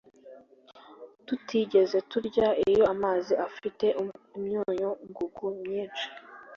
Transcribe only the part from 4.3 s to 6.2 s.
imyunyu ngugu myinshi